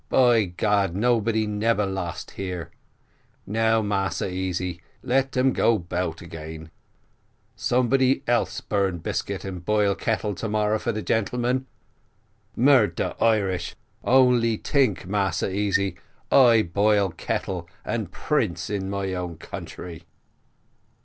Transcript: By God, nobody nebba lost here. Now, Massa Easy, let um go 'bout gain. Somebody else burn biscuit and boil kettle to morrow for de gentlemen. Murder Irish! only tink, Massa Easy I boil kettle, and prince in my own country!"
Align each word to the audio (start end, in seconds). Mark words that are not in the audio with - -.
By 0.09 0.45
God, 0.45 0.95
nobody 0.95 1.45
nebba 1.45 1.81
lost 1.83 2.31
here. 2.31 2.71
Now, 3.45 3.83
Massa 3.83 4.27
Easy, 4.33 4.81
let 5.03 5.37
um 5.37 5.53
go 5.53 5.77
'bout 5.77 6.27
gain. 6.27 6.71
Somebody 7.55 8.23
else 8.25 8.61
burn 8.61 8.97
biscuit 8.97 9.45
and 9.45 9.63
boil 9.63 9.93
kettle 9.93 10.33
to 10.33 10.49
morrow 10.49 10.79
for 10.79 10.91
de 10.91 11.03
gentlemen. 11.03 11.67
Murder 12.55 13.13
Irish! 13.21 13.75
only 14.03 14.57
tink, 14.57 15.05
Massa 15.05 15.53
Easy 15.53 15.97
I 16.31 16.63
boil 16.63 17.11
kettle, 17.11 17.69
and 17.85 18.11
prince 18.11 18.71
in 18.71 18.89
my 18.89 19.13
own 19.13 19.37
country!" 19.37 20.05